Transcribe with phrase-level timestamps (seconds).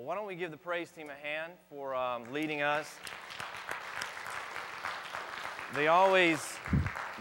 [0.00, 2.96] Well, why don't we give the praise team a hand for um, leading us?
[5.74, 6.54] They always,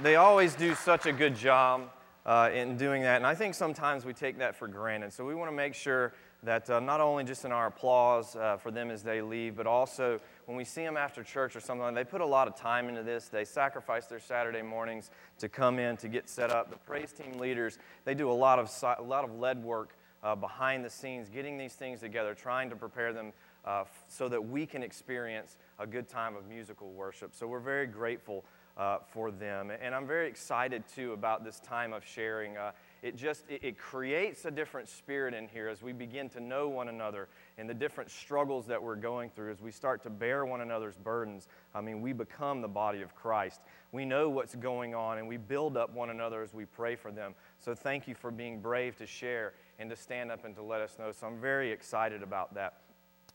[0.02, 1.90] they always do such a good job
[2.26, 5.12] uh, in doing that, and I think sometimes we take that for granted.
[5.12, 8.56] So we want to make sure that uh, not only just in our applause uh,
[8.56, 11.94] for them as they leave, but also when we see them after church or something,
[11.94, 13.28] they put a lot of time into this.
[13.28, 16.70] They sacrifice their Saturday mornings to come in to get set up.
[16.70, 20.36] The praise team leaders, they do a lot of, a lot of lead work uh,
[20.36, 23.34] behind the scenes, getting these things together, trying to prepare them
[23.66, 27.34] uh, f- so that we can experience a good time of musical worship.
[27.34, 28.46] So we're very grateful
[28.78, 29.72] uh, for them.
[29.82, 32.58] And I'm very excited too about this time of sharing.
[32.58, 36.40] Uh, it just it, it, creates a different spirit in here as we begin to
[36.40, 40.10] know one another and the different struggles that we're going through as we start to
[40.10, 44.56] bear one another's burdens i mean we become the body of christ we know what's
[44.56, 48.08] going on and we build up one another as we pray for them so thank
[48.08, 51.12] you for being brave to share and to stand up and to let us know
[51.12, 52.74] so i'm very excited about that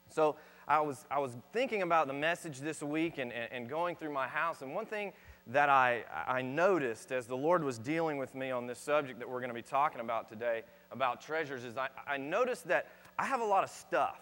[0.09, 0.37] so
[0.69, 4.13] i was i was thinking about the message this week and, and, and going through
[4.13, 5.13] my house and one thing
[5.49, 9.29] that I, I noticed as the Lord was dealing with me on this subject that
[9.29, 13.27] we're going to be talking about today about treasures is I, I noticed that I
[13.27, 14.21] have a lot of stuff.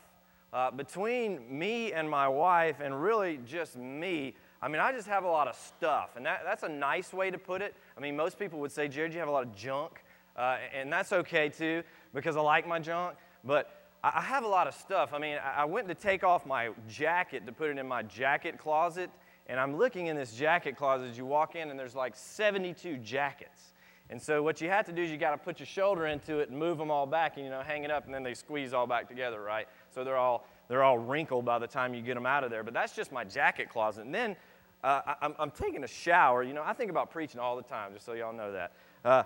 [0.52, 5.24] Uh, between me and my wife, and really just me, I mean, I just have
[5.24, 6.10] a lot of stuff.
[6.14, 7.74] And that, that's a nice way to put it.
[7.96, 10.02] I mean, most people would say, Jared, you have a lot of junk.
[10.36, 11.82] Uh, and that's okay too,
[12.14, 13.16] because I like my junk.
[13.44, 13.70] But
[14.04, 15.12] I have a lot of stuff.
[15.12, 18.58] I mean, I went to take off my jacket to put it in my jacket
[18.58, 19.10] closet,
[19.46, 22.98] and I'm looking in this jacket closet as you walk in, and there's like 72
[22.98, 23.72] jackets.
[24.10, 26.40] And so what you have to do is you got to put your shoulder into
[26.40, 28.34] it and move them all back, and you know, hang it up, and then they
[28.34, 29.68] squeeze all back together, right?
[29.94, 32.62] So they're all they're all wrinkled by the time you get them out of there.
[32.62, 34.04] But that's just my jacket closet.
[34.04, 34.36] And then
[34.82, 36.42] uh, I, am taking a shower.
[36.42, 38.72] You know, I think about preaching all the time, just so y'all know that.
[39.04, 39.22] Uh,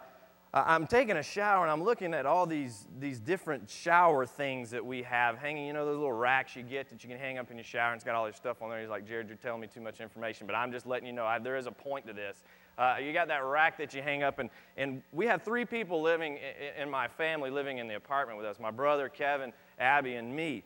[0.64, 4.84] I'm taking a shower and I'm looking at all these, these different shower things that
[4.84, 5.66] we have hanging.
[5.66, 7.92] You know, those little racks you get that you can hang up in your shower
[7.92, 8.80] and it's got all this stuff on there.
[8.80, 11.26] He's like, Jared, you're telling me too much information, but I'm just letting you know
[11.26, 12.42] I, there is a point to this.
[12.78, 16.00] Uh, you got that rack that you hang up, and, and we have three people
[16.00, 20.14] living in, in my family living in the apartment with us my brother, Kevin, Abby,
[20.14, 20.62] and me.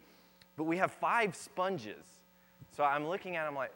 [0.56, 2.04] But we have five sponges.
[2.76, 3.72] So I'm looking at them like,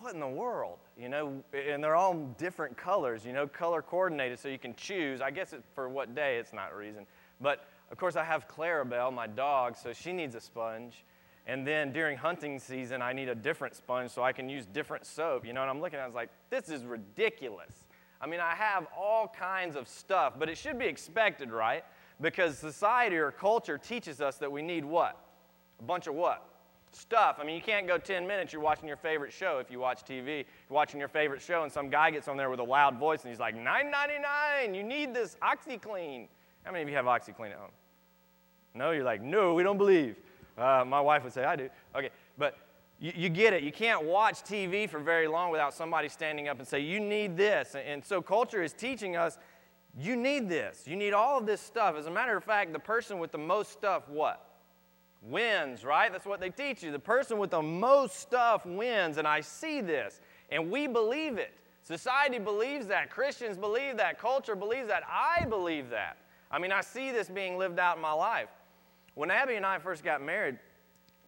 [0.00, 0.78] what in the world?
[0.96, 5.20] You know, and they're all different colors, you know, color coordinated so you can choose.
[5.20, 7.06] I guess it, for what day, it's not a reason.
[7.40, 11.04] But of course, I have Clarabelle, my dog, so she needs a sponge.
[11.46, 15.06] And then during hunting season, I need a different sponge so I can use different
[15.06, 15.62] soap, you know.
[15.62, 17.86] And I'm looking I was like, this is ridiculous.
[18.20, 21.84] I mean, I have all kinds of stuff, but it should be expected, right?
[22.20, 25.18] Because society or culture teaches us that we need what?
[25.80, 26.44] A bunch of what?
[26.92, 27.38] Stuff.
[27.40, 30.04] I mean, you can't go 10 minutes, you're watching your favorite show if you watch
[30.04, 30.36] TV.
[30.36, 33.22] You're watching your favorite show, and some guy gets on there with a loud voice
[33.22, 36.28] and he's like, $9.99, you need this OxiClean.
[36.64, 37.70] How many of you have OxiClean at home?
[38.74, 40.16] No, you're like, no, we don't believe.
[40.56, 41.68] Uh, my wife would say, I do.
[41.94, 42.56] Okay, but
[43.00, 43.62] you, you, get it.
[43.62, 47.36] You can't watch TV for very long without somebody standing up and say, you need
[47.36, 47.74] this.
[47.74, 49.38] And, and so culture is teaching us,
[49.98, 50.82] you need this.
[50.86, 51.96] You need all of this stuff.
[51.96, 54.47] As a matter of fact, the person with the most stuff, what?
[55.22, 56.10] Wins, right?
[56.12, 56.92] That's what they teach you.
[56.92, 60.20] The person with the most stuff wins, and I see this,
[60.50, 61.52] and we believe it.
[61.82, 63.10] Society believes that.
[63.10, 64.18] Christians believe that.
[64.18, 65.02] Culture believes that.
[65.08, 66.18] I believe that.
[66.50, 68.48] I mean, I see this being lived out in my life.
[69.14, 70.58] When Abby and I first got married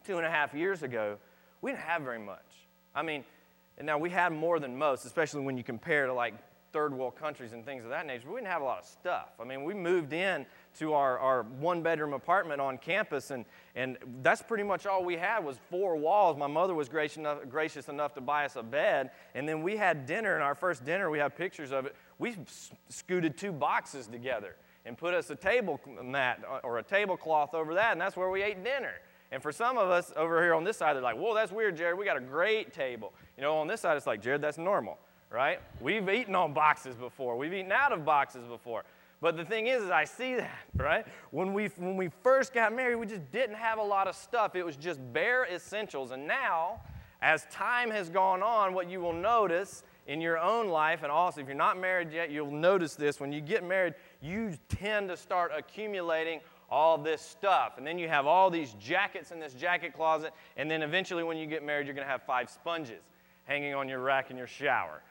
[0.06, 1.16] two and a half years ago,
[1.62, 2.66] we didn't have very much.
[2.94, 3.24] I mean,
[3.82, 6.34] now we had more than most, especially when you compare to like
[6.72, 8.24] third world countries and things of that nature.
[8.26, 9.30] But we didn't have a lot of stuff.
[9.40, 10.46] I mean, we moved in
[10.78, 13.44] to our, our one bedroom apartment on campus, and,
[13.74, 16.36] and that's pretty much all we had was four walls.
[16.36, 19.76] My mother was gracious enough, gracious enough to buy us a bed, and then we
[19.76, 21.96] had dinner, and our first dinner, we have pictures of it.
[22.18, 22.36] We
[22.88, 27.74] scooted two boxes together and put us a table mat uh, or a tablecloth over
[27.74, 28.94] that, and that's where we ate dinner.
[29.32, 31.76] And for some of us over here on this side, they're like, whoa, that's weird,
[31.76, 31.96] Jared.
[31.96, 33.12] We got a great table.
[33.36, 34.98] You know, on this side, it's like, Jared, that's normal,
[35.30, 35.60] right?
[35.80, 38.84] We've eaten on boxes before, we've eaten out of boxes before.
[39.20, 41.06] But the thing is, is I see that, right?
[41.30, 44.56] When we, when we first got married, we just didn't have a lot of stuff.
[44.56, 46.10] It was just bare essentials.
[46.10, 46.80] And now,
[47.20, 51.40] as time has gone on, what you will notice in your own life, and also
[51.40, 53.20] if you're not married yet, you'll notice this.
[53.20, 56.40] When you get married, you tend to start accumulating
[56.70, 57.74] all this stuff.
[57.76, 60.32] And then you have all these jackets in this jacket closet.
[60.56, 63.02] And then eventually, when you get married, you're going to have five sponges
[63.44, 65.02] hanging on your rack in your shower.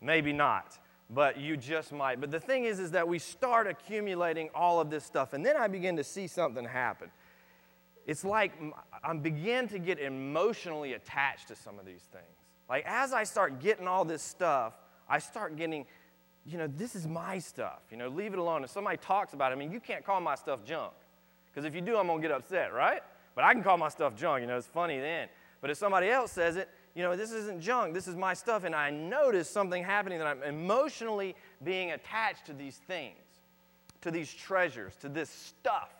[0.00, 0.78] Maybe not
[1.14, 2.20] but you just might.
[2.20, 5.56] But the thing is, is that we start accumulating all of this stuff, and then
[5.56, 7.10] I begin to see something happen.
[8.06, 8.52] It's like
[9.04, 12.24] I begin to get emotionally attached to some of these things.
[12.68, 14.74] Like as I start getting all this stuff,
[15.08, 15.86] I start getting,
[16.44, 17.80] you know, this is my stuff.
[17.90, 18.64] You know, leave it alone.
[18.64, 20.92] If somebody talks about it, I mean, you can't call my stuff junk.
[21.46, 23.02] Because if you do, I'm to get upset, right?
[23.34, 25.28] But I can call my stuff junk, you know, it's funny then.
[25.60, 28.64] But if somebody else says it, you know, this isn't junk, this is my stuff,
[28.64, 31.34] and I notice something happening that I'm emotionally
[31.64, 33.16] being attached to these things,
[34.02, 35.90] to these treasures, to this stuff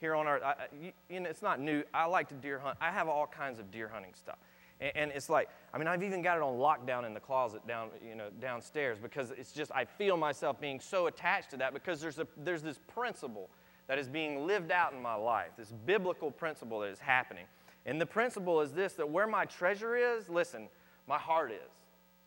[0.00, 0.42] here on earth.
[0.42, 1.82] I, you, you know, it's not new.
[1.92, 2.78] I like to deer hunt.
[2.80, 4.38] I have all kinds of deer hunting stuff.
[4.80, 7.66] And, and, it's like, I mean, I've even got it on lockdown in the closet
[7.66, 11.74] down, you know, downstairs because it's just, I feel myself being so attached to that
[11.74, 13.50] because there's, a, there's this principle
[13.88, 17.44] that is being lived out in my life, this biblical principle that is happening.
[17.88, 20.68] And the principle is this that where my treasure is, listen,
[21.06, 21.72] my heart is.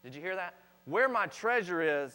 [0.03, 0.55] Did you hear that?
[0.85, 2.11] Where my treasure is,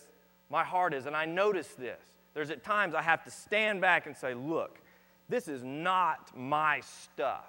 [0.51, 1.07] my heart is.
[1.07, 2.01] And I notice this.
[2.35, 4.81] There's at times I have to stand back and say, look,
[5.29, 7.45] this is not my stuff.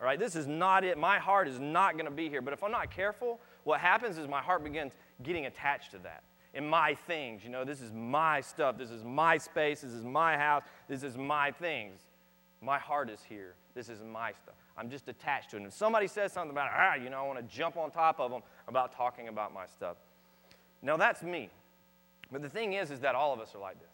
[0.00, 0.98] All right, this is not it.
[0.98, 2.42] My heart is not going to be here.
[2.42, 4.92] But if I'm not careful, what happens is my heart begins
[5.22, 6.22] getting attached to that.
[6.52, 8.76] In my things, you know, this is my stuff.
[8.76, 9.80] This is my space.
[9.80, 10.62] This is my house.
[10.88, 12.00] This is my things.
[12.60, 13.54] My heart is here.
[13.74, 14.54] This is my stuff.
[14.78, 15.60] I'm just attached to it.
[15.60, 18.20] And if somebody says something about, ah, you know, I want to jump on top
[18.20, 19.96] of them about talking about my stuff.
[20.82, 21.50] Now, that's me.
[22.30, 23.90] But the thing is, is that all of us are like this.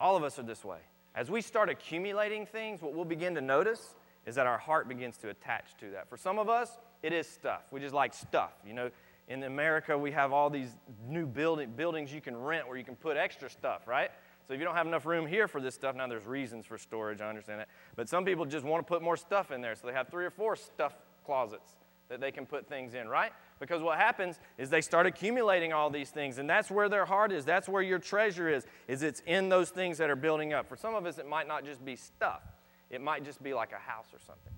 [0.00, 0.78] All of us are this way.
[1.14, 3.94] As we start accumulating things, what we'll begin to notice
[4.26, 6.08] is that our heart begins to attach to that.
[6.08, 7.62] For some of us, it is stuff.
[7.70, 8.52] We just like stuff.
[8.66, 8.90] You know,
[9.28, 10.70] in America, we have all these
[11.06, 14.10] new building, buildings you can rent where you can put extra stuff, right?
[14.48, 16.78] So if you don't have enough room here for this stuff, now there's reasons for
[16.78, 17.68] storage, I understand that.
[17.96, 20.24] But some people just want to put more stuff in there, so they have three
[20.24, 20.94] or four stuff
[21.26, 21.76] closets
[22.08, 23.30] that they can put things in, right?
[23.60, 27.30] Because what happens is they start accumulating all these things, and that's where their heart
[27.30, 27.44] is.
[27.44, 30.66] That's where your treasure is, is it's in those things that are building up.
[30.66, 32.40] For some of us, it might not just be stuff.
[32.88, 34.52] It might just be like a house or something.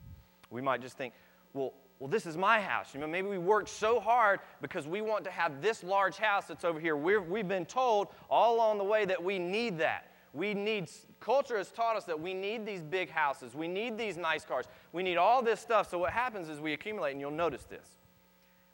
[0.50, 1.14] We might just think,
[1.52, 2.94] well, well, this is my house.
[2.94, 6.47] You know, maybe we worked so hard because we want to have this large house
[6.47, 6.97] that's over here.
[6.97, 10.06] we we've been told all along the way that we need that.
[10.32, 10.88] We need,
[11.19, 13.55] culture has taught us that we need these big houses.
[13.55, 14.64] We need these nice cars.
[14.93, 15.91] We need all this stuff.
[15.91, 17.87] So what happens is we accumulate, and you'll notice this.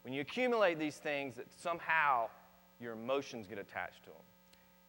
[0.04, 2.28] When you accumulate these things, that somehow
[2.80, 4.18] your emotions get attached to them.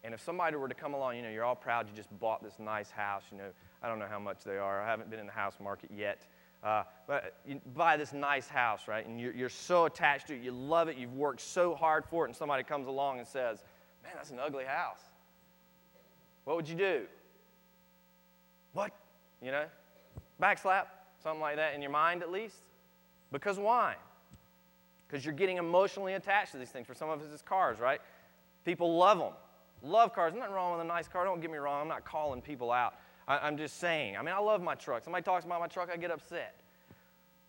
[0.03, 2.43] And if somebody were to come along, you know, you're all proud you just bought
[2.43, 3.49] this nice house, you know,
[3.81, 4.81] I don't know how much they are.
[4.81, 6.27] I haven't been in the house market yet.
[6.63, 9.05] Uh, but you buy this nice house, right?
[9.05, 12.25] And you're, you're so attached to it, you love it, you've worked so hard for
[12.25, 13.63] it, and somebody comes along and says,
[14.03, 14.99] Man, that's an ugly house.
[16.45, 17.01] What would you do?
[18.73, 18.91] What?
[19.41, 19.65] You know?
[20.41, 20.85] Backslap,
[21.21, 22.55] something like that in your mind at least.
[23.31, 23.95] Because why?
[25.07, 26.87] Because you're getting emotionally attached to these things.
[26.87, 27.99] For some of us, it's cars, right?
[28.65, 29.33] People love them.
[29.83, 30.33] Love cars.
[30.33, 31.25] Nothing wrong with a nice car.
[31.25, 31.81] Don't get me wrong.
[31.81, 32.95] I'm not calling people out.
[33.27, 34.17] I, am just saying.
[34.17, 35.03] I mean, I love my truck.
[35.03, 36.55] Somebody talks about my truck, I get upset.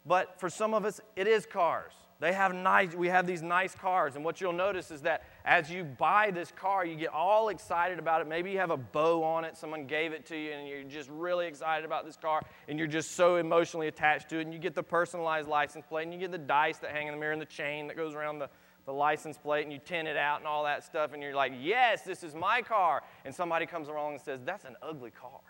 [0.04, 1.92] But for some of us, it is cars.
[2.20, 4.16] They have nice, we have these nice cars.
[4.16, 8.00] And what you'll notice is that as you buy this car, you get all excited
[8.00, 8.26] about it.
[8.26, 11.08] Maybe you have a bow on it, someone gave it to you, and you're just
[11.10, 14.42] really excited about this car, and you're just so emotionally attached to it.
[14.42, 17.14] And you get the personalized license plate, and you get the dice that hang in
[17.14, 18.50] the mirror, and the chain that goes around the,
[18.84, 21.52] the license plate, and you tint it out and all that stuff, and you're like,
[21.60, 23.04] yes, this is my car.
[23.24, 25.40] And somebody comes along and says, that's an ugly car.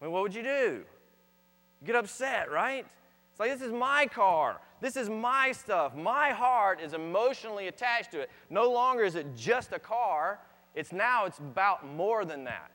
[0.00, 0.84] What would you do?
[1.80, 2.86] You get upset, right?
[3.30, 4.60] It's like, this is my car.
[4.80, 5.94] This is my stuff.
[5.94, 8.30] My heart is emotionally attached to it.
[8.50, 10.38] No longer is it just a car.
[10.74, 12.70] It's now, it's about more than that.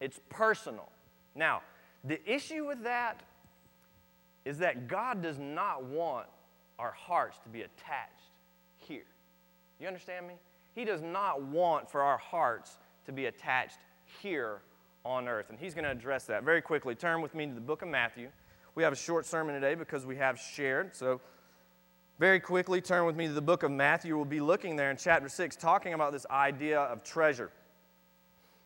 [0.00, 0.88] It's personal.
[1.34, 1.62] Now,
[2.04, 3.20] the issue with that
[4.44, 6.26] is that God does not want
[6.78, 8.30] our hearts to be attached
[8.78, 9.02] here.
[9.80, 10.34] You understand me?
[10.74, 13.78] He does not want for our hearts to be attached
[14.22, 14.60] here
[15.08, 15.46] on earth.
[15.48, 16.94] And he's going to address that very quickly.
[16.94, 18.28] Turn with me to the book of Matthew.
[18.74, 20.94] We have a short sermon today because we have shared.
[20.94, 21.20] So,
[22.18, 24.16] very quickly, turn with me to the book of Matthew.
[24.16, 27.50] We'll be looking there in chapter 6, talking about this idea of treasure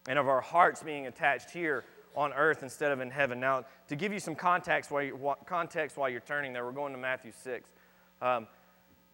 [0.09, 1.85] and of our hearts being attached here
[2.17, 3.39] on earth instead of in heaven.
[3.39, 6.93] Now, to give you some context while, you, context while you're turning there, we're going
[6.93, 7.71] to Matthew 6.
[8.21, 8.47] Um,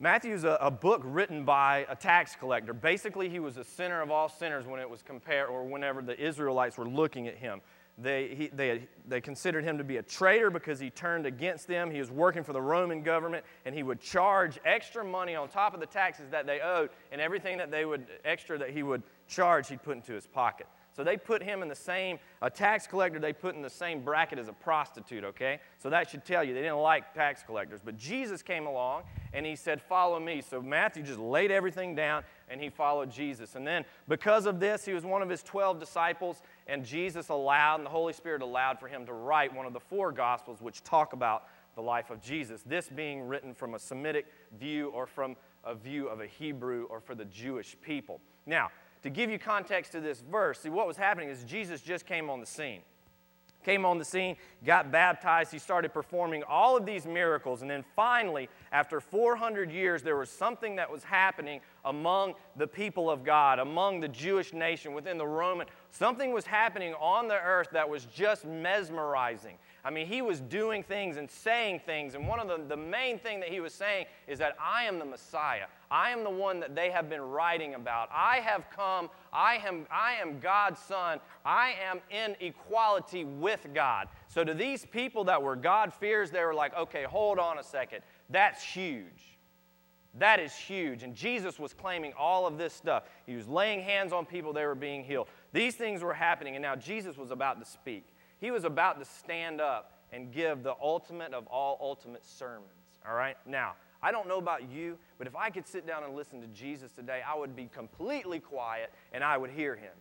[0.00, 2.72] Matthew's a, a book written by a tax collector.
[2.72, 6.18] Basically, he was a sinner of all sinners when it was compared, or whenever the
[6.18, 7.60] Israelites were looking at him.
[8.00, 11.90] They, he, they, they considered him to be a traitor because he turned against them.
[11.90, 15.74] He was working for the Roman government, and he would charge extra money on top
[15.74, 19.02] of the taxes that they owed, and everything that they would extra that he would
[19.26, 20.68] charge, he'd put into his pocket.
[20.98, 24.00] So they put him in the same, a tax collector, they put in the same
[24.00, 25.60] bracket as a prostitute, okay?
[25.78, 27.78] So that should tell you they didn't like tax collectors.
[27.84, 30.40] But Jesus came along and he said, Follow me.
[30.40, 33.54] So Matthew just laid everything down and he followed Jesus.
[33.54, 37.76] And then because of this, he was one of his 12 disciples, and Jesus allowed,
[37.76, 40.82] and the Holy Spirit allowed for him to write one of the four Gospels which
[40.82, 41.44] talk about
[41.76, 42.62] the life of Jesus.
[42.66, 44.26] This being written from a Semitic
[44.58, 48.20] view or from a view of a Hebrew or for the Jewish people.
[48.46, 48.70] Now,
[49.02, 52.28] to give you context to this verse, see what was happening is Jesus just came
[52.30, 52.80] on the scene.
[53.64, 55.52] came on the scene, got baptized.
[55.52, 57.60] He started performing all of these miracles.
[57.62, 63.10] And then finally, after 400 years, there was something that was happening among the people
[63.10, 65.66] of God, among the Jewish nation, within the Roman.
[65.90, 69.56] Something was happening on the earth that was just mesmerizing.
[69.84, 72.14] I mean, he was doing things and saying things.
[72.14, 74.98] And one of the, the main thing that he was saying is that I am
[74.98, 75.64] the Messiah.
[75.90, 78.10] I am the one that they have been writing about.
[78.12, 79.08] I have come.
[79.32, 81.20] I am, I am God's son.
[81.44, 84.08] I am in equality with God.
[84.26, 87.64] So to these people that were God fears, they were like, okay, hold on a
[87.64, 88.02] second.
[88.28, 89.37] That's huge.
[90.14, 91.02] That is huge.
[91.02, 93.04] And Jesus was claiming all of this stuff.
[93.26, 95.28] He was laying hands on people, they were being healed.
[95.52, 98.06] These things were happening, and now Jesus was about to speak.
[98.40, 102.70] He was about to stand up and give the ultimate of all ultimate sermons.
[103.06, 103.36] All right?
[103.46, 106.46] Now, I don't know about you, but if I could sit down and listen to
[106.48, 109.92] Jesus today, I would be completely quiet and I would hear him.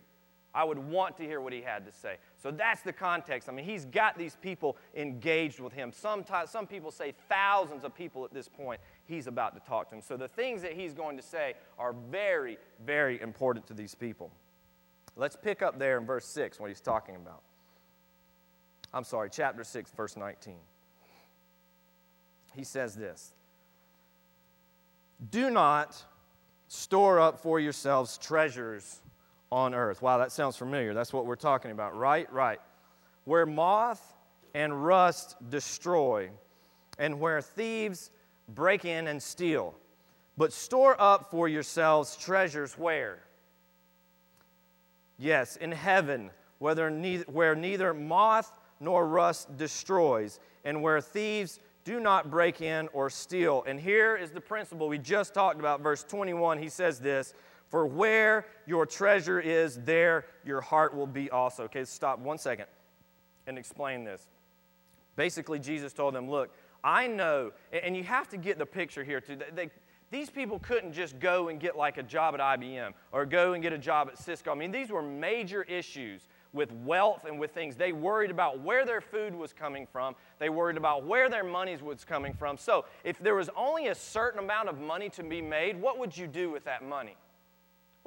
[0.54, 2.16] I would want to hear what he had to say.
[2.42, 3.48] So that's the context.
[3.48, 5.92] I mean, he's got these people engaged with him.
[5.92, 9.96] Sometimes, some people say thousands of people at this point he's about to talk to
[9.96, 10.02] them.
[10.02, 14.30] So the things that he's going to say are very, very important to these people.
[15.16, 17.42] Let's pick up there in verse 6 what he's talking about.
[18.94, 20.54] I'm sorry, chapter 6, verse 19.
[22.54, 23.32] He says this
[25.30, 26.02] Do not
[26.68, 29.00] store up for yourselves treasures
[29.50, 30.02] on earth.
[30.02, 30.94] Wow, that sounds familiar.
[30.94, 32.30] That's what we're talking about, right?
[32.32, 32.60] Right.
[33.24, 34.02] Where moth
[34.54, 36.30] and rust destroy,
[36.98, 38.10] and where thieves
[38.48, 39.74] break in and steal.
[40.36, 43.18] But store up for yourselves treasures where?
[45.18, 52.00] Yes, in heaven, whether neither, where neither moth nor rust destroys, and where thieves do
[52.00, 53.64] not break in or steal.
[53.66, 56.58] And here is the principle we just talked about, verse 21.
[56.58, 57.34] He says this
[57.68, 61.64] For where your treasure is, there your heart will be also.
[61.64, 62.66] Okay, stop one second
[63.46, 64.26] and explain this.
[65.16, 66.50] Basically, Jesus told them, Look,
[66.82, 69.38] I know, and you have to get the picture here too.
[69.54, 69.70] They,
[70.10, 73.62] these people couldn't just go and get like a job at IBM or go and
[73.62, 74.52] get a job at Cisco.
[74.52, 77.76] I mean, these were major issues with wealth and with things.
[77.76, 80.14] They worried about where their food was coming from.
[80.38, 82.56] They worried about where their money was coming from.
[82.56, 86.16] So, if there was only a certain amount of money to be made, what would
[86.16, 87.16] you do with that money?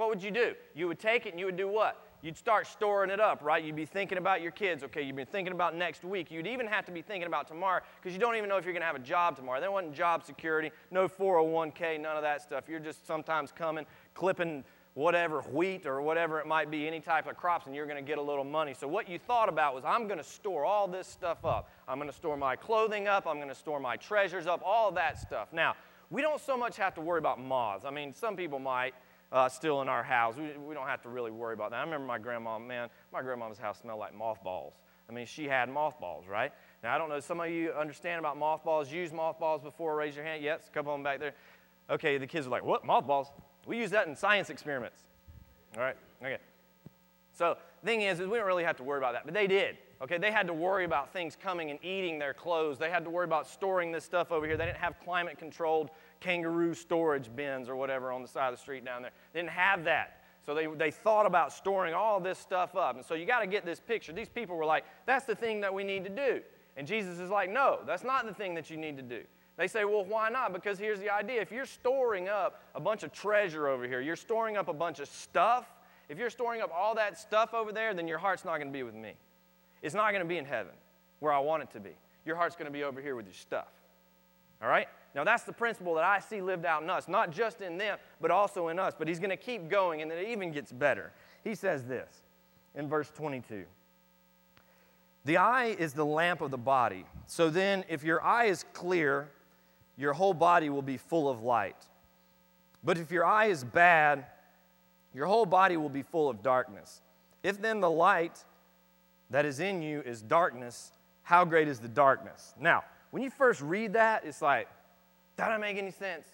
[0.01, 0.55] What would you do?
[0.73, 2.03] You would take it and you would do what?
[2.23, 3.63] You'd start storing it up, right?
[3.63, 5.03] You'd be thinking about your kids, okay?
[5.03, 6.31] You'd be thinking about next week.
[6.31, 8.73] You'd even have to be thinking about tomorrow because you don't even know if you're
[8.73, 9.59] going to have a job tomorrow.
[9.59, 12.63] There wasn't job security, no 401k, none of that stuff.
[12.67, 14.63] You're just sometimes coming, clipping
[14.95, 18.07] whatever wheat or whatever it might be, any type of crops, and you're going to
[18.07, 18.73] get a little money.
[18.73, 21.69] So, what you thought about was, I'm going to store all this stuff up.
[21.87, 23.27] I'm going to store my clothing up.
[23.27, 25.53] I'm going to store my treasures up, all that stuff.
[25.53, 25.75] Now,
[26.09, 27.85] we don't so much have to worry about moths.
[27.85, 28.95] I mean, some people might.
[29.31, 30.35] Uh, still in our house.
[30.35, 31.77] We, we don't have to really worry about that.
[31.77, 34.73] I remember my grandma, man, my grandma's house smelled like mothballs.
[35.09, 36.51] I mean, she had mothballs, right?
[36.83, 40.25] Now, I don't know, some of you understand about mothballs, use mothballs before, raise your
[40.25, 40.43] hand.
[40.43, 41.33] Yes, a couple of them back there.
[41.89, 43.27] Okay, the kids are like, what, mothballs?
[43.65, 45.01] We use that in science experiments.
[45.77, 45.95] All right?
[46.21, 46.37] Okay.
[47.33, 49.77] So thing is, is we don't really have to worry about that, but they did.
[50.01, 52.79] Okay, they had to worry about things coming and eating their clothes.
[52.79, 54.57] They had to worry about storing this stuff over here.
[54.57, 58.61] They didn't have climate controlled kangaroo storage bins or whatever on the side of the
[58.61, 59.11] street down there.
[59.31, 60.21] They didn't have that.
[60.43, 62.95] So they, they thought about storing all this stuff up.
[62.95, 64.11] And so you got to get this picture.
[64.11, 66.41] These people were like, that's the thing that we need to do.
[66.77, 69.21] And Jesus is like, no, that's not the thing that you need to do.
[69.57, 70.51] They say, well, why not?
[70.51, 74.15] Because here's the idea if you're storing up a bunch of treasure over here, you're
[74.15, 75.67] storing up a bunch of stuff,
[76.09, 78.73] if you're storing up all that stuff over there, then your heart's not going to
[78.73, 79.13] be with me.
[79.81, 80.73] It's not going to be in heaven
[81.19, 81.91] where I want it to be.
[82.25, 83.67] Your heart's going to be over here with your stuff.
[84.61, 84.87] All right?
[85.13, 87.97] Now, that's the principle that I see lived out in us, not just in them,
[88.21, 88.93] but also in us.
[88.97, 91.11] But he's going to keep going, and it even gets better.
[91.43, 92.21] He says this
[92.75, 93.65] in verse 22
[95.25, 97.05] The eye is the lamp of the body.
[97.25, 99.29] So then, if your eye is clear,
[99.97, 101.75] your whole body will be full of light.
[102.83, 104.25] But if your eye is bad,
[105.13, 107.01] your whole body will be full of darkness.
[107.43, 108.43] If then the light
[109.31, 110.91] that is in you is darkness,
[111.23, 112.53] how great is the darkness?
[112.59, 114.67] Now, when you first read that, it's like,
[115.37, 116.25] that doesn't make any sense.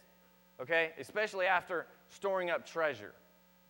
[0.60, 0.92] Okay?
[1.00, 3.14] Especially after storing up treasure.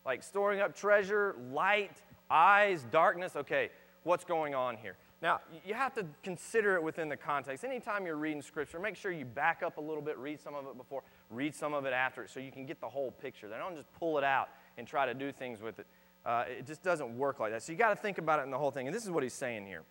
[0.06, 3.36] Like storing up treasure, light, eyes, darkness.
[3.36, 3.70] Okay,
[4.04, 4.96] what's going on here?
[5.22, 7.64] Now, you have to consider it within the context.
[7.64, 10.66] Anytime you're reading scripture, make sure you back up a little bit, read some of
[10.68, 13.50] it before, read some of it after it, so you can get the whole picture.
[13.50, 15.88] They don't just pull it out and try to do things with it.
[16.28, 17.64] Uh, it just doesn't work like that.
[17.64, 18.86] So you got to think about it in the whole thing.
[18.86, 19.84] And this is what he's saying here.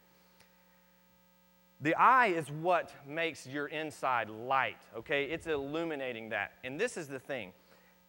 [1.80, 5.24] The eye is what makes your inside light, okay?
[5.24, 6.52] It's illuminating that.
[6.62, 7.52] And this is the thing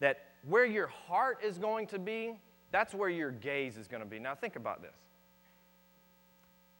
[0.01, 2.37] that where your heart is going to be,
[2.71, 4.19] that's where your gaze is going to be.
[4.19, 4.95] Now, think about this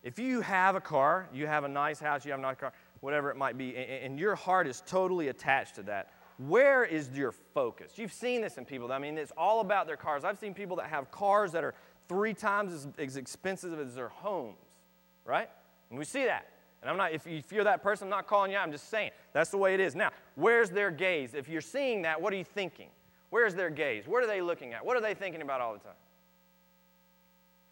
[0.03, 2.73] If you have a car, you have a nice house, you have a nice car,
[2.99, 7.31] whatever it might be, and your heart is totally attached to that, where is your
[7.31, 7.93] focus?
[7.95, 8.91] You've seen this in people.
[8.91, 10.23] I mean, it's all about their cars.
[10.23, 11.73] I've seen people that have cars that are
[12.07, 14.57] three times as, expensive as their homes,
[15.25, 15.49] right?
[15.89, 16.47] And we see that.
[16.81, 18.71] And I'm not, if, you, if you're that person, I'm not calling you out, I'm
[18.71, 19.95] just saying that's the way it is.
[19.95, 21.33] Now, where's their gaze?
[21.33, 22.89] If you're seeing that, what are you thinking?
[23.31, 24.07] Where's their gaze?
[24.07, 24.85] What are they looking at?
[24.85, 25.97] What are they thinking about all the time?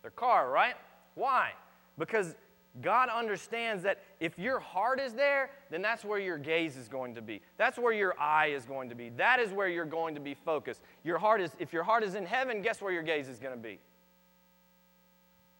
[0.01, 0.75] Their car, right?
[1.13, 1.51] Why?
[1.97, 2.35] Because
[2.81, 7.15] God understands that if your heart is there, then that's where your gaze is going
[7.15, 7.41] to be.
[7.57, 9.09] That's where your eye is going to be.
[9.09, 10.81] That is where you're going to be focused.
[11.03, 13.53] Your heart is if your heart is in heaven, guess where your gaze is going
[13.53, 13.79] to be?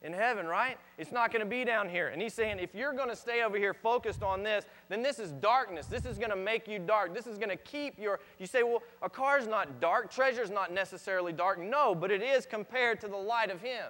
[0.02, 0.78] In heaven, right?
[0.98, 2.10] It's not going to be down here.
[2.10, 5.18] And he's saying if you're going to stay over here focused on this, then this
[5.18, 5.88] is darkness.
[5.88, 7.16] This is going to make you dark.
[7.16, 10.12] This is going to keep your You say, "Well, a car's not dark.
[10.12, 13.86] Treasure's not necessarily dark." No, but it is compared to the light of him.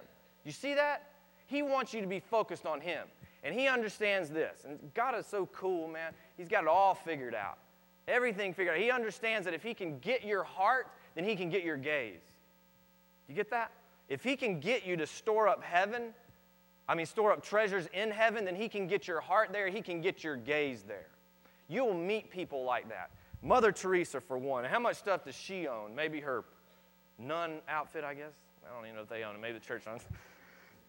[0.46, 1.10] You see that?
[1.48, 3.08] He wants you to be focused on Him.
[3.46, 4.66] And He understands this.
[4.68, 6.14] And God is so cool, man.
[6.36, 7.60] He's got it all figured out.
[8.08, 8.82] Everything figured out.
[8.82, 12.22] He understands that if He can get your heart, then He can get your gaze.
[13.30, 13.72] You get that?
[14.10, 16.14] If He can get you to store up heaven,
[16.90, 19.70] I mean, store up treasures in heaven, then He can get your heart there.
[19.70, 21.08] He can get your gaze there.
[21.68, 23.12] You will meet people like that.
[23.44, 24.66] Mother Teresa, for one.
[24.66, 25.94] How much stuff does she own?
[25.96, 26.44] Maybe her
[27.20, 28.34] nun outfit, I guess.
[28.66, 29.42] I don't even know if they own it.
[29.42, 30.08] Maybe the church owns it.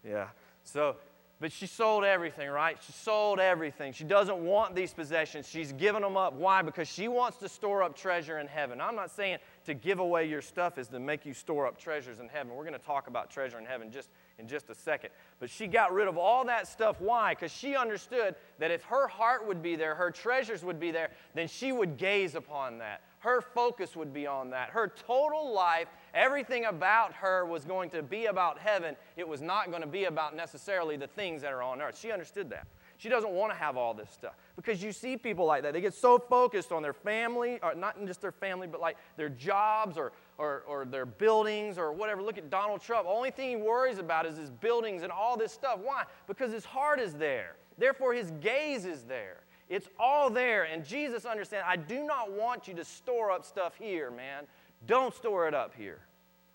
[0.08, 0.28] yeah.
[0.64, 0.96] So,
[1.38, 2.78] but she sold everything, right?
[2.84, 3.92] She sold everything.
[3.92, 5.46] She doesn't want these possessions.
[5.46, 6.32] She's given them up.
[6.32, 6.62] Why?
[6.62, 8.80] Because she wants to store up treasure in heaven.
[8.80, 12.20] I'm not saying to give away your stuff is to make you store up treasures
[12.20, 12.54] in heaven.
[12.54, 15.10] We're going to talk about treasure in heaven just in just a second.
[15.38, 17.00] But she got rid of all that stuff.
[17.00, 17.34] Why?
[17.34, 21.10] Because she understood that if her heart would be there, her treasures would be there,
[21.34, 24.70] then she would gaze upon that her focus would be on that.
[24.70, 28.96] Her total life, everything about her was going to be about heaven.
[29.16, 31.98] It was not going to be about necessarily the things that are on earth.
[32.00, 32.66] She understood that.
[32.98, 35.74] She doesn't want to have all this stuff because you see people like that.
[35.74, 39.28] They get so focused on their family, or not just their family, but like their
[39.28, 42.22] jobs or, or, or their buildings or whatever.
[42.22, 43.04] Look at Donald Trump.
[43.04, 45.78] The only thing he worries about is his buildings and all this stuff.
[45.82, 46.04] Why?
[46.26, 47.56] Because his heart is there.
[47.76, 49.40] Therefore, his gaze is there.
[49.68, 50.64] It's all there.
[50.64, 54.44] And Jesus understands, I do not want you to store up stuff here, man.
[54.86, 56.00] Don't store it up here.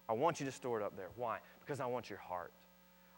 [0.07, 1.09] I want you to store it up there.
[1.15, 1.39] Why?
[1.65, 2.51] Because I want your heart.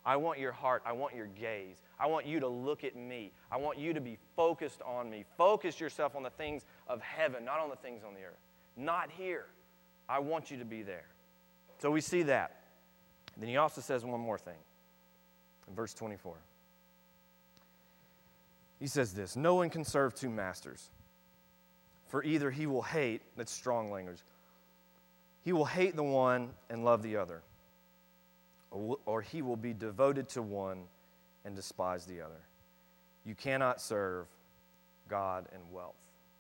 [0.05, 0.83] I want your heart.
[0.85, 1.81] I want your gaze.
[1.99, 3.31] I want you to look at me.
[3.51, 5.23] I want you to be focused on me.
[5.37, 8.39] Focus yourself on the things of heaven, not on the things on the earth.
[8.75, 9.45] Not here.
[10.09, 11.05] I want you to be there.
[11.79, 12.61] So we see that.
[13.37, 14.57] Then he also says one more thing
[15.67, 16.35] in verse 24.
[18.79, 20.89] He says this No one can serve two masters,
[22.07, 24.19] for either he will hate, that's strong language,
[25.43, 27.41] he will hate the one and love the other,
[28.71, 30.83] or he will be devoted to one
[31.45, 32.41] and despise the other.
[33.25, 34.27] You cannot serve
[35.09, 35.95] God and wealth.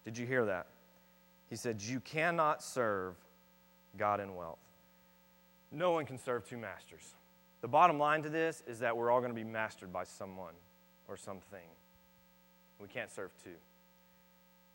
[0.05, 0.67] Did you hear that?
[1.49, 3.15] He said, You cannot serve
[3.97, 4.59] God and wealth.
[5.71, 7.13] No one can serve two masters.
[7.61, 10.53] The bottom line to this is that we're all going to be mastered by someone
[11.07, 11.67] or something.
[12.79, 13.51] We can't serve two.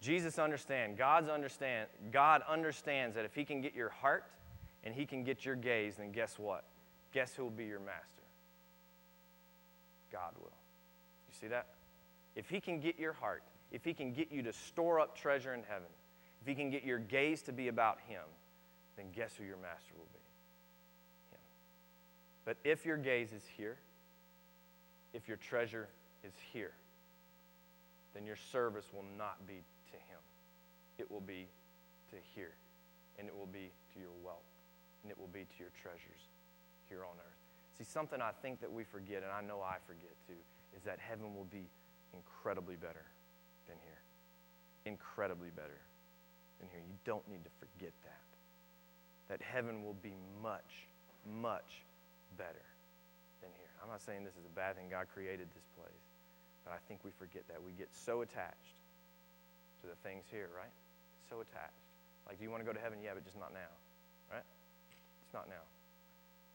[0.00, 4.24] Jesus understands, God's understand, God understands that if he can get your heart
[4.84, 6.64] and he can get your gaze, then guess what?
[7.12, 8.04] Guess who will be your master?
[10.12, 10.52] God will.
[11.28, 11.66] You see that?
[12.36, 15.52] If he can get your heart, if he can get you to store up treasure
[15.52, 15.88] in heaven,
[16.40, 18.22] if he can get your gaze to be about him,
[18.96, 21.32] then guess who your master will be?
[21.32, 21.40] Him.
[22.44, 23.76] But if your gaze is here,
[25.12, 25.88] if your treasure
[26.22, 26.72] is here,
[28.14, 29.62] then your service will not be.
[30.98, 31.46] It will be
[32.10, 32.54] to here,
[33.18, 34.50] and it will be to your wealth,
[35.02, 36.22] and it will be to your treasures
[36.88, 37.40] here on earth.
[37.78, 40.38] See, something I think that we forget, and I know I forget too,
[40.76, 41.70] is that heaven will be
[42.12, 43.06] incredibly better
[43.68, 44.02] than here.
[44.84, 45.78] Incredibly better
[46.58, 46.82] than here.
[46.82, 48.26] You don't need to forget that.
[49.28, 50.88] That heaven will be much,
[51.38, 51.84] much
[52.36, 52.66] better
[53.42, 53.70] than here.
[53.82, 54.88] I'm not saying this is a bad thing.
[54.90, 56.02] God created this place.
[56.64, 57.62] But I think we forget that.
[57.62, 58.74] We get so attached
[59.82, 60.72] to the things here, right?
[61.28, 61.84] So attached.
[62.26, 62.98] Like, do you want to go to heaven?
[63.02, 63.72] Yeah, but just not now,
[64.30, 64.44] right?
[65.24, 65.64] It's not now.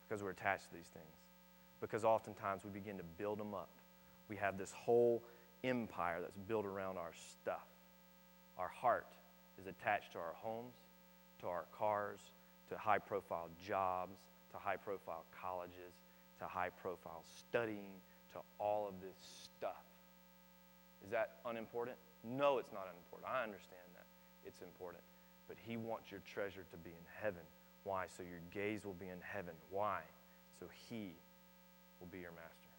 [0.07, 1.15] Because we're attached to these things.
[1.81, 3.69] Because oftentimes we begin to build them up.
[4.29, 5.23] We have this whole
[5.63, 7.67] empire that's built around our stuff.
[8.57, 9.07] Our heart
[9.59, 10.73] is attached to our homes,
[11.41, 12.19] to our cars,
[12.69, 14.17] to high profile jobs,
[14.51, 15.93] to high profile colleges,
[16.39, 17.93] to high profile studying,
[18.33, 19.83] to all of this stuff.
[21.05, 21.97] Is that unimportant?
[22.23, 23.29] No, it's not unimportant.
[23.29, 23.92] I understand.
[24.45, 25.03] It's important.
[25.47, 27.43] But He wants your treasure to be in heaven.
[27.84, 28.06] Why?
[28.15, 29.53] So your gaze will be in heaven.
[29.71, 30.01] Why?
[30.60, 31.13] So He
[31.99, 32.71] will be your master.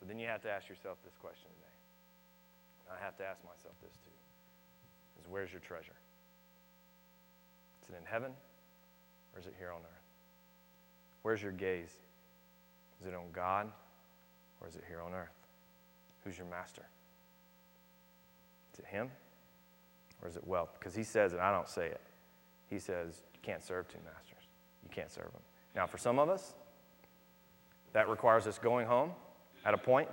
[0.00, 1.68] So then you have to ask yourself this question today.
[2.92, 4.16] I have to ask myself this too.
[5.20, 5.96] Is where's your treasure?
[7.84, 8.32] Is it in heaven
[9.34, 10.06] or is it here on earth?
[11.22, 11.96] Where's your gaze?
[13.00, 13.70] Is it on God
[14.60, 15.34] or is it here on earth?
[16.24, 16.86] Who's your master?
[18.72, 19.10] Is it him
[20.22, 20.70] or is it wealth?
[20.78, 22.00] Because he says it, I don't say it.
[22.68, 24.48] He says you can't serve two masters.
[24.82, 25.42] You can't serve them.
[25.74, 26.54] Now, for some of us,
[27.92, 29.12] that requires us going home
[29.64, 30.08] at a point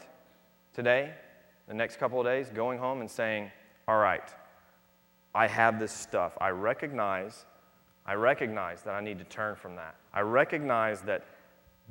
[0.73, 1.13] today,
[1.67, 3.51] the next couple of days, going home and saying,
[3.87, 4.27] All right,
[5.33, 6.37] I have this stuff.
[6.39, 7.45] I recognize,
[8.05, 9.95] I recognize that I need to turn from that.
[10.13, 11.25] I recognize that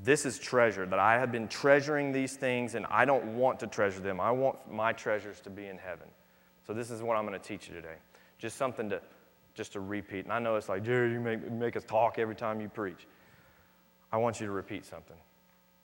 [0.03, 3.67] this is treasure, that I have been treasuring these things and I don't want to
[3.67, 4.21] treasure them.
[4.21, 6.09] I want my treasures to be in heaven.
[6.67, 7.97] So this is what I'm going to teach you today.
[8.39, 9.01] Just something to
[9.55, 10.25] just to repeat.
[10.25, 13.07] And I know it's like, Jerry, you make, make us talk every time you preach.
[14.13, 15.17] I want you to repeat something.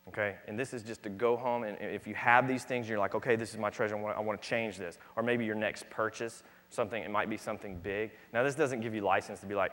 [0.08, 0.36] Okay?
[0.48, 3.14] And this is just to go home and if you have these things, you're like,
[3.14, 3.96] okay, this is my treasure.
[3.96, 4.98] I want, to change this.
[5.16, 8.10] Or maybe your next purchase, something, it might be something big.
[8.32, 9.72] Now, this doesn't give you license to be like,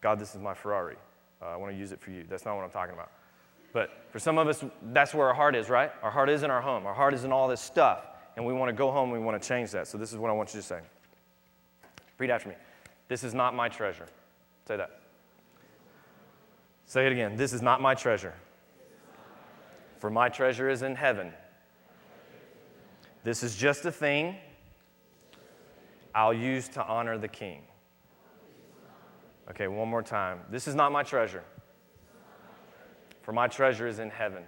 [0.00, 0.96] God, this is my Ferrari.
[1.40, 2.24] Uh, I want to use it for you.
[2.28, 3.12] That's not what I'm talking about.
[3.72, 5.92] But for some of us, that's where our heart is, right?
[6.02, 6.86] Our heart is in our home.
[6.86, 8.06] Our heart is in all this stuff.
[8.36, 9.88] And we want to go home and we want to change that.
[9.88, 10.80] So this is what I want you to say.
[12.18, 12.54] Read after me.
[13.08, 14.06] This is not my treasure.
[14.68, 15.00] Say that.
[16.86, 17.36] Say it again.
[17.36, 18.34] This is not my treasure.
[19.98, 21.32] For my treasure is in heaven.
[23.24, 24.36] This is just a thing
[26.14, 27.62] I'll use to honor the king.
[29.50, 30.40] Okay, one more time.
[30.50, 31.44] This is not my treasure.
[33.22, 34.44] For my treasure is in heaven.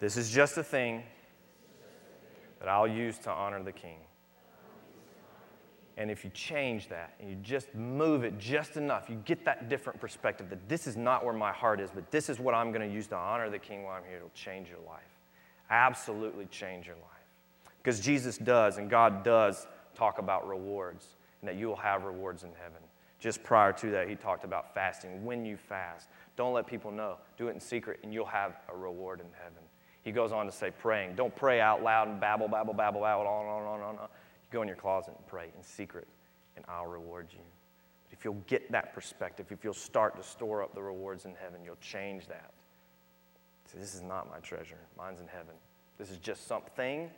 [0.00, 1.02] This is just a thing
[2.58, 3.98] that I'll use to honor the king.
[5.98, 9.70] And if you change that and you just move it just enough, you get that
[9.70, 12.70] different perspective that this is not where my heart is, but this is what I'm
[12.70, 14.18] going to use to honor the king while I'm here.
[14.18, 15.00] It'll change your life.
[15.70, 17.72] Absolutely change your life.
[17.82, 21.06] Because Jesus does and God does talk about rewards
[21.40, 22.82] and that you will have rewards in heaven.
[23.18, 25.24] Just prior to that, he talked about fasting.
[25.24, 27.16] When you fast, don't let people know.
[27.38, 29.62] Do it in secret and you'll have a reward in heaven.
[30.06, 31.16] He goes on to say, praying.
[31.16, 33.94] Don't pray out loud and babble, babble, babble, babble, on, on, on, on.
[33.94, 36.06] You go in your closet and pray in secret,
[36.54, 37.40] and I'll reward you.
[38.04, 41.34] But if you'll get that perspective, if you'll start to store up the rewards in
[41.34, 42.52] heaven, you'll change that.
[43.72, 44.78] Say, this is not my treasure.
[44.96, 45.56] Mine's in heaven.
[45.98, 47.10] This is just something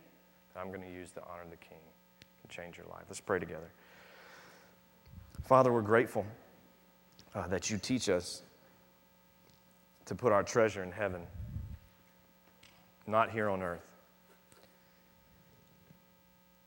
[0.55, 1.81] that I'm going to use to honor the King
[2.43, 3.05] and change your life.
[3.07, 3.71] Let's pray together.
[5.45, 6.25] Father, we're grateful
[7.35, 8.41] uh, that you teach us
[10.07, 11.21] to put our treasure in heaven,
[13.09, 13.87] not here on earth.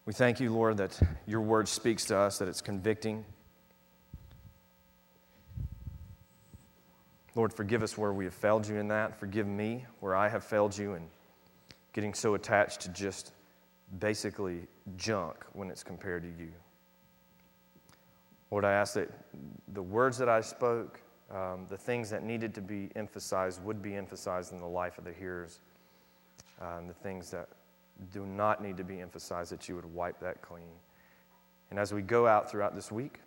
[0.06, 3.24] We thank you, Lord, that your word speaks to us, that it's convicting.
[7.36, 9.18] Lord, forgive us where we have failed you in that.
[9.18, 11.04] Forgive me where I have failed you in
[11.94, 13.32] getting so attached to just
[14.00, 16.52] basically junk when it's compared to you.
[18.50, 19.10] Lord, I ask that
[19.74, 21.00] the words that I spoke,
[21.30, 25.06] um, the things that needed to be emphasized, would be emphasized in the life of
[25.06, 25.60] the hearers,
[26.60, 27.48] and the things that
[28.12, 30.72] do not need to be emphasized, that you would wipe that clean.
[31.70, 33.20] And as we go out throughout this week,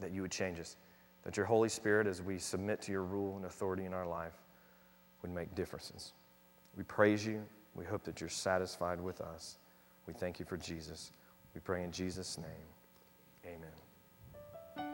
[0.00, 0.76] that you would change us.
[1.24, 4.34] That your Holy Spirit, as we submit to your rule and authority in our life,
[5.22, 6.12] would make differences.
[6.76, 7.42] We praise you.
[7.74, 9.56] We hope that you're satisfied with us.
[10.06, 11.12] We thank you for Jesus.
[11.54, 13.54] We pray in Jesus' name.
[14.76, 14.88] Amen.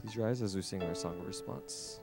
[0.00, 2.00] Please rise as we sing our song of response.